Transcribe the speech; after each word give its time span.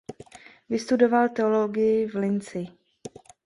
Vystudoval 0.69 1.29
teologii 1.29 2.07
v 2.07 2.13
Linci. 2.15 2.67